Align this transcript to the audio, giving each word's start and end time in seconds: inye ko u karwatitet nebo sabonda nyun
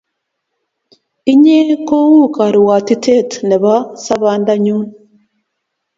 inye 1.31 1.59
ko 1.87 1.97
u 2.25 2.27
karwatitet 2.35 3.29
nebo 3.47 3.73
sabonda 4.03 4.53
nyun 4.63 4.85